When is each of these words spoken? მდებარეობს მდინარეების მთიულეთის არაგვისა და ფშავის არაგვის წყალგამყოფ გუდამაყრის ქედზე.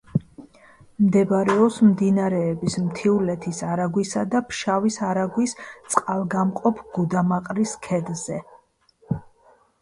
მდებარეობს 1.07 1.75
მდინარეების 1.89 2.77
მთიულეთის 2.85 3.59
არაგვისა 3.73 4.23
და 4.31 4.41
ფშავის 4.53 4.97
არაგვის 5.09 5.53
წყალგამყოფ 5.67 6.83
გუდამაყრის 6.97 7.77
ქედზე. 7.87 8.41